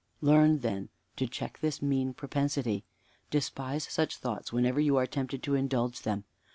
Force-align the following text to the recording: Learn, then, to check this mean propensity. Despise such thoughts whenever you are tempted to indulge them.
Learn, 0.19 0.61
then, 0.61 0.89
to 1.17 1.27
check 1.27 1.59
this 1.59 1.79
mean 1.79 2.15
propensity. 2.15 2.83
Despise 3.29 3.83
such 3.83 4.17
thoughts 4.17 4.51
whenever 4.51 4.79
you 4.79 4.97
are 4.97 5.05
tempted 5.05 5.43
to 5.43 5.53
indulge 5.53 6.01
them. 6.01 6.23